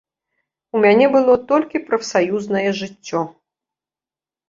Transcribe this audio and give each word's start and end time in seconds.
У 0.77 0.81
мяне 0.85 1.09
было 1.17 1.35
толькі 1.53 1.83
прафсаюзнае 1.91 2.67
жыццё. 2.83 3.25